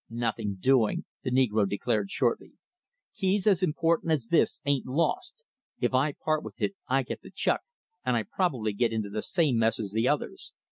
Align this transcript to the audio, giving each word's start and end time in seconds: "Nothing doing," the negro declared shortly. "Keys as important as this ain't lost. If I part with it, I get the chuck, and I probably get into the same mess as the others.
"Nothing 0.09 0.55
doing," 0.55 1.05
the 1.21 1.29
negro 1.29 1.69
declared 1.69 2.09
shortly. 2.09 2.53
"Keys 3.13 3.45
as 3.45 3.61
important 3.61 4.11
as 4.11 4.29
this 4.29 4.59
ain't 4.65 4.87
lost. 4.87 5.43
If 5.79 5.93
I 5.93 6.13
part 6.13 6.41
with 6.43 6.59
it, 6.59 6.73
I 6.87 7.03
get 7.03 7.21
the 7.21 7.29
chuck, 7.29 7.61
and 8.03 8.15
I 8.17 8.23
probably 8.23 8.73
get 8.73 8.91
into 8.91 9.11
the 9.11 9.21
same 9.21 9.59
mess 9.59 9.79
as 9.79 9.91
the 9.91 10.07
others. 10.07 10.53